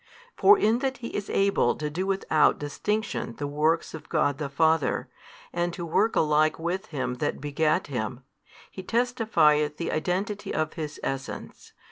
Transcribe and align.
For 0.35 0.57
in 0.57 0.79
that 0.79 0.97
He 0.97 1.09
is 1.09 1.29
able 1.29 1.75
to 1.75 1.87
do 1.87 2.07
without 2.07 2.57
distinction 2.57 3.35
the 3.35 3.45
works 3.45 3.93
of 3.93 4.09
God 4.09 4.39
the 4.39 4.49
Father 4.49 5.09
and 5.53 5.71
to 5.73 5.85
work 5.85 6.15
alike 6.15 6.57
with 6.57 6.87
Him 6.87 7.17
That 7.17 7.39
begat 7.39 7.85
Him, 7.85 8.23
He 8.71 8.81
testifieth 8.81 9.77
the 9.77 9.91
identity 9.91 10.51
of 10.55 10.73
His 10.73 10.99
Essence. 11.03 11.73